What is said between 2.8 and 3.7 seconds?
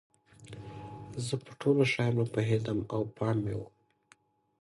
او پام مې و.